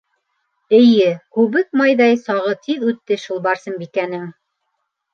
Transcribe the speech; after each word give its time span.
Эйе, 0.77 1.11
күбек 1.35 1.69
майҙай 1.83 2.17
сағы 2.23 2.57
тиҙ 2.65 2.89
үтте 2.95 3.21
шул 3.27 3.47
Барсынбикәнең!.. 3.49 4.29